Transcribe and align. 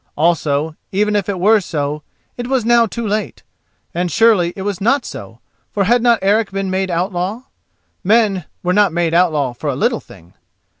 Also, 0.17 0.75
even 0.91 1.15
if 1.15 1.29
it 1.29 1.39
were 1.39 1.59
so, 1.59 2.01
it 2.35 2.47
was 2.47 2.65
now 2.65 2.87
too 2.87 3.07
late. 3.07 3.43
And 3.93 4.11
surely 4.11 4.51
it 4.55 4.63
was 4.63 4.81
not 4.81 5.05
so, 5.05 5.41
for 5.71 5.83
had 5.83 6.01
not 6.01 6.17
Eric 6.23 6.49
been 6.51 6.71
made 6.71 6.89
outlaw? 6.89 7.43
Men 8.03 8.45
were 8.63 8.73
not 8.73 8.91
made 8.91 9.13
outlaw 9.13 9.53
for 9.53 9.69
a 9.69 9.75
little 9.75 9.99
thing. 9.99 10.33